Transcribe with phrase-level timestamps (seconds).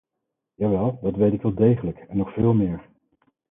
[0.57, 2.89] Jawel, dat weet ik wel degelijk, en nog veel meer.